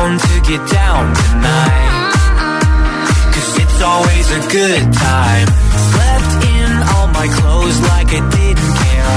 bound 0.00 0.20
to 0.20 0.40
get 0.48 0.62
down 0.70 1.14
tonight. 1.14 2.12
Cause 3.32 3.50
it's 3.62 3.80
always 3.82 4.26
a 4.32 4.40
good 4.48 4.84
time. 4.92 5.46
Slept 5.92 6.32
in 6.56 6.70
all 6.92 7.08
my 7.08 7.28
clothes 7.38 7.78
like 7.92 8.08
I 8.08 8.22
didn't 8.38 8.74
care. 8.84 9.16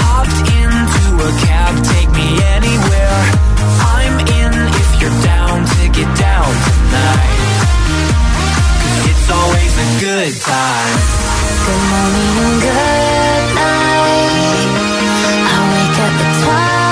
Hopped 0.00 0.40
into 0.60 1.04
a 1.28 1.30
cab, 1.44 1.72
take 1.92 2.10
me 2.20 2.28
anywhere. 2.56 3.20
I'm 3.96 4.16
in 4.40 4.52
if 4.82 4.90
you're 5.00 5.18
down 5.32 5.56
to 5.64 5.82
get 5.98 6.10
down 6.16 6.50
tonight. 6.68 7.40
Cause 8.80 9.00
it's 9.10 9.28
always 9.38 9.72
a 9.84 9.88
good 10.06 10.32
time. 10.40 10.96
Good 11.66 11.84
morning 11.92 12.34
and 12.44 12.56
good 12.64 13.44
night. 13.60 13.84
I 15.52 15.60
wake 15.72 15.98
up 16.04 16.14
at 16.24 16.32
twilight. 16.42 16.83